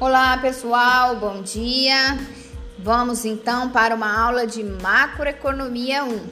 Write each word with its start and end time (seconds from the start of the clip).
Olá 0.00 0.38
pessoal, 0.38 1.16
bom 1.16 1.42
dia. 1.42 2.18
Vamos 2.78 3.26
então 3.26 3.68
para 3.68 3.94
uma 3.94 4.10
aula 4.18 4.46
de 4.46 4.64
macroeconomia 4.64 6.02
1. 6.04 6.26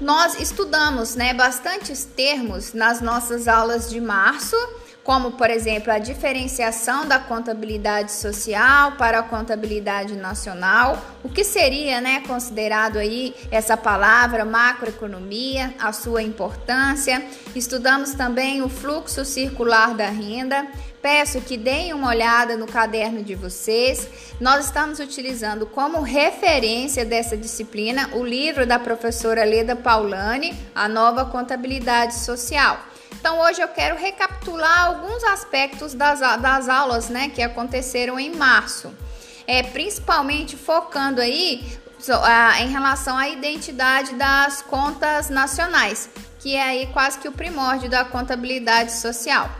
Nós 0.00 0.38
estudamos, 0.38 1.16
né, 1.16 1.34
bastantes 1.34 2.04
termos 2.04 2.72
nas 2.72 3.00
nossas 3.00 3.48
aulas 3.48 3.90
de 3.90 4.00
março 4.00 4.54
como 5.02 5.32
por 5.32 5.50
exemplo 5.50 5.92
a 5.92 5.98
diferenciação 5.98 7.06
da 7.06 7.18
contabilidade 7.18 8.12
social 8.12 8.92
para 8.92 9.20
a 9.20 9.22
contabilidade 9.22 10.14
nacional, 10.14 10.98
o 11.22 11.28
que 11.28 11.42
seria, 11.42 12.00
né, 12.00 12.22
considerado 12.26 12.98
aí 12.98 13.34
essa 13.50 13.76
palavra 13.76 14.44
macroeconomia, 14.44 15.74
a 15.78 15.92
sua 15.92 16.22
importância. 16.22 17.24
Estudamos 17.54 18.14
também 18.14 18.62
o 18.62 18.68
fluxo 18.68 19.24
circular 19.24 19.94
da 19.94 20.08
renda. 20.08 20.66
Peço 21.02 21.40
que 21.40 21.56
deem 21.56 21.94
uma 21.94 22.08
olhada 22.08 22.58
no 22.58 22.66
caderno 22.66 23.22
de 23.22 23.34
vocês. 23.34 24.06
Nós 24.38 24.66
estamos 24.66 24.98
utilizando 24.98 25.64
como 25.64 26.02
referência 26.02 27.06
dessa 27.06 27.38
disciplina 27.38 28.10
o 28.12 28.22
livro 28.22 28.66
da 28.66 28.78
professora 28.78 29.42
Leda 29.44 29.74
Paulani, 29.74 30.54
A 30.74 30.86
Nova 30.86 31.24
Contabilidade 31.24 32.16
Social. 32.16 32.89
Então 33.20 33.38
hoje 33.38 33.60
eu 33.60 33.68
quero 33.68 33.96
recapitular 33.96 34.86
alguns 34.86 35.22
aspectos 35.24 35.92
das, 35.92 36.20
das 36.20 36.70
aulas 36.70 37.10
né, 37.10 37.28
que 37.28 37.42
aconteceram 37.42 38.18
em 38.18 38.34
março. 38.34 38.90
É, 39.46 39.62
principalmente 39.62 40.56
focando 40.56 41.20
aí 41.20 41.78
em 42.60 42.68
relação 42.68 43.18
à 43.18 43.28
identidade 43.28 44.14
das 44.14 44.62
contas 44.62 45.28
nacionais, 45.28 46.08
que 46.38 46.56
é 46.56 46.62
aí 46.62 46.86
quase 46.94 47.18
que 47.18 47.28
o 47.28 47.32
primórdio 47.32 47.90
da 47.90 48.04
contabilidade 48.04 48.92
social. 48.92 49.50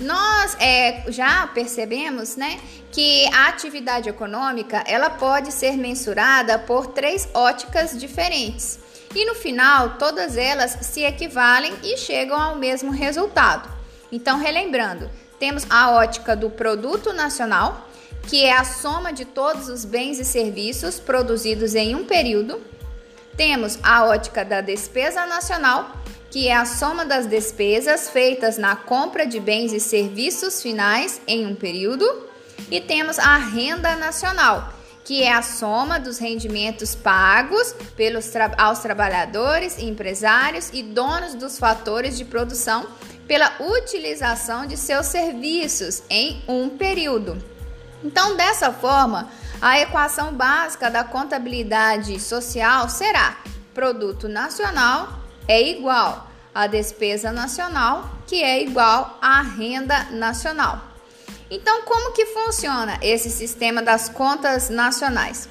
Nós 0.00 0.56
é, 0.60 1.04
já 1.08 1.48
percebemos 1.48 2.36
né, 2.36 2.60
que 2.92 3.26
a 3.34 3.48
atividade 3.48 4.08
econômica 4.08 4.84
ela 4.86 5.10
pode 5.10 5.52
ser 5.52 5.72
mensurada 5.76 6.60
por 6.60 6.86
três 6.88 7.28
óticas 7.34 7.98
diferentes 7.98 8.78
e 9.14 9.24
no 9.24 9.34
final 9.34 9.96
todas 9.98 10.36
elas 10.36 10.78
se 10.82 11.02
equivalem 11.02 11.74
e 11.82 11.96
chegam 11.96 12.40
ao 12.40 12.56
mesmo 12.56 12.90
resultado. 12.90 13.68
Então, 14.12 14.38
relembrando, 14.38 15.10
temos 15.38 15.64
a 15.70 15.90
ótica 15.90 16.36
do 16.36 16.50
produto 16.50 17.12
nacional, 17.12 17.88
que 18.28 18.44
é 18.44 18.52
a 18.52 18.64
soma 18.64 19.12
de 19.12 19.24
todos 19.24 19.68
os 19.68 19.84
bens 19.84 20.18
e 20.18 20.24
serviços 20.24 21.00
produzidos 21.00 21.74
em 21.74 21.94
um 21.94 22.04
período. 22.04 22.60
Temos 23.36 23.78
a 23.82 24.04
ótica 24.04 24.44
da 24.44 24.60
despesa 24.60 25.26
nacional, 25.26 25.96
que 26.30 26.46
é 26.46 26.54
a 26.54 26.64
soma 26.64 27.04
das 27.04 27.26
despesas 27.26 28.10
feitas 28.10 28.58
na 28.58 28.76
compra 28.76 29.26
de 29.26 29.40
bens 29.40 29.72
e 29.72 29.80
serviços 29.80 30.62
finais 30.62 31.20
em 31.26 31.46
um 31.46 31.54
período. 31.54 32.28
E 32.70 32.80
temos 32.80 33.18
a 33.18 33.36
renda 33.36 33.96
nacional, 33.96 34.72
que 35.10 35.24
é 35.24 35.32
a 35.32 35.42
soma 35.42 35.98
dos 35.98 36.18
rendimentos 36.18 36.94
pagos 36.94 37.74
pelos 37.96 38.28
tra 38.28 38.52
aos 38.56 38.78
trabalhadores, 38.78 39.76
empresários 39.76 40.70
e 40.72 40.84
donos 40.84 41.34
dos 41.34 41.58
fatores 41.58 42.16
de 42.16 42.24
produção 42.24 42.86
pela 43.26 43.50
utilização 43.58 44.66
de 44.66 44.76
seus 44.76 45.06
serviços 45.06 46.04
em 46.08 46.40
um 46.46 46.68
período. 46.68 47.36
Então, 48.04 48.36
dessa 48.36 48.72
forma, 48.72 49.28
a 49.60 49.80
equação 49.80 50.32
básica 50.32 50.88
da 50.88 51.02
contabilidade 51.02 52.20
social 52.20 52.88
será: 52.88 53.36
produto 53.74 54.28
nacional 54.28 55.08
é 55.48 55.60
igual 55.60 56.30
a 56.54 56.68
despesa 56.68 57.32
nacional, 57.32 58.08
que 58.28 58.44
é 58.44 58.62
igual 58.62 59.18
à 59.20 59.42
renda 59.42 60.04
nacional. 60.12 60.89
Então, 61.50 61.82
como 61.82 62.12
que 62.12 62.26
funciona 62.26 62.96
esse 63.02 63.28
sistema 63.28 63.82
das 63.82 64.08
contas 64.08 64.70
nacionais? 64.70 65.48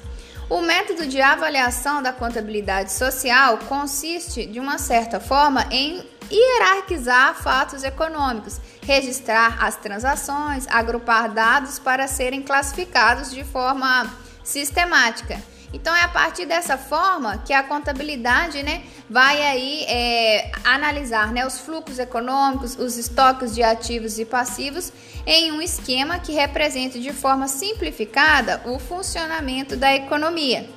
O 0.48 0.62
método 0.62 1.06
de 1.06 1.20
avaliação 1.20 2.02
da 2.02 2.12
contabilidade 2.12 2.92
social 2.92 3.58
consiste, 3.68 4.46
de 4.46 4.58
uma 4.58 4.78
certa 4.78 5.20
forma, 5.20 5.66
em 5.70 6.02
hierarquizar 6.30 7.34
fatos 7.34 7.84
econômicos, 7.84 8.60
registrar 8.82 9.62
as 9.62 9.76
transações, 9.76 10.66
agrupar 10.68 11.28
dados 11.28 11.78
para 11.78 12.08
serem 12.08 12.42
classificados 12.42 13.30
de 13.30 13.44
forma 13.44 14.10
sistemática. 14.42 15.40
Então 15.72 15.94
é 15.94 16.02
a 16.02 16.08
partir 16.08 16.46
dessa 16.46 16.76
forma 16.76 17.38
que 17.38 17.52
a 17.52 17.62
contabilidade, 17.62 18.62
né, 18.62 18.82
vai 19.08 19.40
aí 19.42 19.84
é, 19.84 20.50
analisar, 20.64 21.32
né, 21.32 21.46
os 21.46 21.60
fluxos 21.60 21.98
econômicos, 21.98 22.76
os 22.76 22.96
estoques 22.96 23.54
de 23.54 23.62
ativos 23.62 24.18
e 24.18 24.24
passivos 24.24 24.92
em 25.24 25.52
um 25.52 25.62
esquema 25.62 26.18
que 26.18 26.32
represente 26.32 27.00
de 27.00 27.12
forma 27.12 27.46
simplificada 27.46 28.60
o 28.64 28.78
funcionamento 28.78 29.76
da 29.76 29.94
economia. 29.94 30.68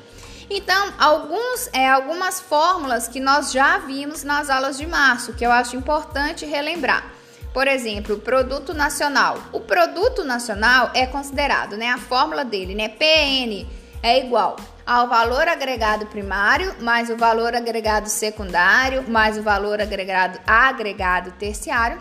Então, 0.50 0.94
alguns, 1.00 1.70
é, 1.74 1.90
algumas 1.90 2.40
fórmulas 2.40 3.08
que 3.08 3.20
nós 3.20 3.52
já 3.52 3.80
vimos 3.80 4.24
nas 4.24 4.50
aulas 4.50 4.78
de 4.78 4.86
março, 4.86 5.34
que 5.34 5.46
eu 5.46 5.52
acho 5.52 5.76
importante 5.76 6.46
relembrar. 6.46 7.12
Por 7.52 7.68
exemplo, 7.68 8.16
o 8.16 8.20
produto 8.20 8.74
nacional. 8.74 9.38
O 9.52 9.60
produto 9.60 10.24
nacional 10.24 10.92
é 10.94 11.08
considerado, 11.08 11.78
né, 11.78 11.90
a 11.90 11.98
fórmula 11.98 12.46
dele, 12.46 12.76
né, 12.76 12.90
PN 12.90 13.66
é 14.04 14.20
igual 14.20 14.58
ao 14.86 15.08
valor 15.08 15.48
agregado 15.48 16.06
primário 16.08 16.76
mais 16.82 17.10
o 17.10 17.18
valor 17.18 17.56
agregado 17.56 18.10
secundário 18.10 19.10
mais 19.10 19.38
o 19.38 19.44
valor 19.44 19.82
agregado 19.82 20.40
agregado 20.46 21.32
terciário 21.32 22.00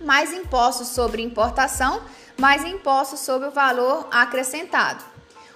mais 0.00 0.32
impostos 0.32 0.88
sobre 0.88 1.22
importação 1.22 2.02
mais 2.40 2.64
impostos 2.64 3.20
sobre 3.20 3.48
o 3.48 3.50
valor 3.50 4.08
acrescentado. 4.10 5.04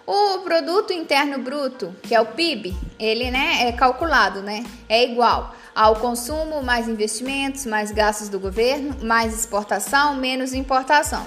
O 0.07 0.41
produto 0.41 0.93
interno 0.93 1.39
bruto, 1.39 1.97
que 2.03 2.15
é 2.15 2.21
o 2.21 2.27
PIB, 2.27 2.77
ele 2.99 3.31
né, 3.31 3.67
é 3.67 3.73
calculado, 3.73 4.43
né? 4.43 4.63
É 4.87 5.03
igual 5.03 5.55
ao 5.75 5.97
consumo 5.97 6.63
mais 6.63 6.87
investimentos, 6.87 7.65
mais 7.65 7.91
gastos 7.91 8.29
do 8.29 8.39
governo, 8.39 8.95
mais 9.03 9.35
exportação, 9.35 10.15
menos 10.15 10.53
importação. 10.53 11.27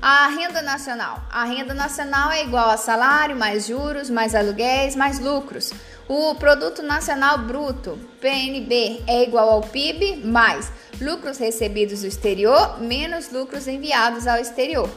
A 0.00 0.28
renda 0.28 0.62
nacional. 0.62 1.22
A 1.30 1.44
renda 1.44 1.74
nacional 1.74 2.30
é 2.30 2.42
igual 2.44 2.70
a 2.70 2.76
salário, 2.76 3.36
mais 3.36 3.66
juros, 3.66 4.10
mais 4.10 4.34
aluguéis, 4.34 4.94
mais 4.94 5.18
lucros. 5.18 5.72
O 6.08 6.34
produto 6.36 6.82
nacional 6.82 7.38
bruto, 7.38 7.98
PNB, 8.20 9.02
é 9.06 9.24
igual 9.24 9.50
ao 9.50 9.62
PIB 9.62 10.22
mais 10.24 10.70
lucros 11.00 11.38
recebidos 11.38 12.02
do 12.02 12.06
exterior 12.06 12.80
menos 12.80 13.32
lucros 13.32 13.66
enviados 13.66 14.26
ao 14.26 14.38
exterior. 14.38 14.88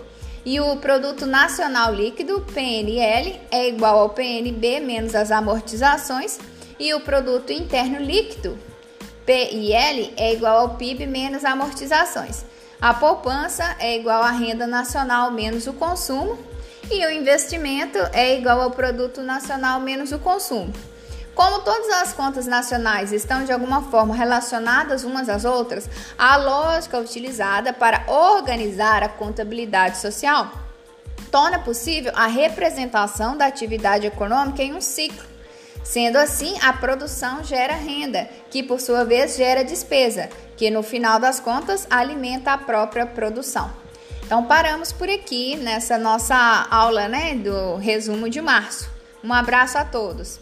E 0.46 0.60
o 0.60 0.78
produto 0.78 1.26
nacional 1.26 1.94
líquido, 1.94 2.42
PNL, 2.54 3.40
é 3.52 3.68
igual 3.68 4.00
ao 4.00 4.10
PNB 4.10 4.80
menos 4.80 5.16
as 5.16 5.32
amortizações. 5.32 6.40
E 6.80 6.94
o 6.94 7.02
produto 7.02 7.52
interno 7.52 8.00
líquido, 8.00 8.58
PIL, 9.30 10.12
é 10.18 10.34
igual 10.34 10.58
ao 10.58 10.70
PIB 10.70 11.06
menos 11.06 11.46
amortizações. 11.46 12.44
A 12.82 12.96
poupança 12.96 13.76
é 13.78 13.96
igual 13.96 14.24
à 14.24 14.32
renda 14.32 14.66
nacional 14.66 15.30
menos 15.30 15.68
o 15.68 15.74
consumo 15.74 16.36
e 16.90 17.06
o 17.06 17.12
investimento 17.12 18.00
é 18.12 18.36
igual 18.36 18.60
ao 18.60 18.72
produto 18.72 19.22
nacional 19.22 19.80
menos 19.82 20.12
o 20.12 20.18
consumo. 20.18 20.74
Como 21.36 21.60
todas 21.60 21.90
as 22.02 22.12
contas 22.12 22.48
nacionais 22.48 23.14
estão 23.14 23.46
de 23.46 23.52
alguma 23.52 23.84
forma 23.92 24.16
relacionadas 24.16 25.04
umas 25.04 25.30
às 25.30 25.46
outras, 25.46 25.88
a 26.18 26.36
lógica 26.36 26.98
utilizada 26.98 27.72
para 27.72 28.06
organizar 28.08 29.04
a 29.04 29.10
contabilidade 29.10 30.00
social 30.00 30.52
torna 31.30 31.60
possível 31.60 32.12
a 32.16 32.26
representação 32.26 33.38
da 33.38 33.46
atividade 33.46 34.08
econômica 34.08 34.64
em 34.64 34.74
um 34.74 34.82
ciclo 34.82 35.29
Sendo 35.90 36.18
assim, 36.18 36.56
a 36.62 36.72
produção 36.72 37.44
gera 37.44 37.74
renda, 37.74 38.30
que 38.52 38.62
por 38.62 38.80
sua 38.80 39.04
vez 39.04 39.36
gera 39.36 39.64
despesa, 39.64 40.30
que 40.56 40.70
no 40.70 40.84
final 40.84 41.20
das 41.20 41.40
contas 41.40 41.88
alimenta 41.90 42.54
a 42.54 42.60
própria 42.60 43.08
produção. 43.08 43.72
Então 44.24 44.46
paramos 44.46 44.92
por 44.92 45.10
aqui 45.10 45.56
nessa 45.56 45.98
nossa 45.98 46.68
aula, 46.70 47.08
né, 47.08 47.34
do 47.34 47.78
resumo 47.78 48.30
de 48.30 48.40
março. 48.40 48.88
Um 49.24 49.34
abraço 49.34 49.80
a 49.80 49.84
todos. 49.84 50.40